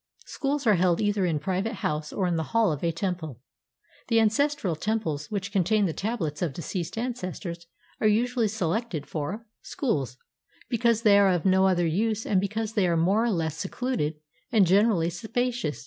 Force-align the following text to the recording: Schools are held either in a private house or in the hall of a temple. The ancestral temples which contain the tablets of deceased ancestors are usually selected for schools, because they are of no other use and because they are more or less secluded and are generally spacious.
Schools 0.25 0.65
are 0.65 0.73
held 0.73 0.99
either 0.99 1.27
in 1.27 1.35
a 1.35 1.39
private 1.39 1.73
house 1.85 2.11
or 2.11 2.25
in 2.25 2.35
the 2.35 2.41
hall 2.57 2.71
of 2.71 2.83
a 2.83 2.91
temple. 2.91 3.39
The 4.07 4.19
ancestral 4.19 4.75
temples 4.75 5.29
which 5.29 5.51
contain 5.51 5.85
the 5.85 5.93
tablets 5.93 6.41
of 6.41 6.53
deceased 6.53 6.97
ancestors 6.97 7.67
are 7.99 8.07
usually 8.07 8.47
selected 8.47 9.05
for 9.05 9.45
schools, 9.61 10.17
because 10.69 11.03
they 11.03 11.19
are 11.19 11.29
of 11.29 11.45
no 11.45 11.67
other 11.67 11.85
use 11.85 12.25
and 12.25 12.41
because 12.41 12.73
they 12.73 12.87
are 12.87 12.97
more 12.97 13.23
or 13.23 13.29
less 13.31 13.59
secluded 13.59 14.15
and 14.51 14.63
are 14.65 14.69
generally 14.69 15.11
spacious. 15.11 15.79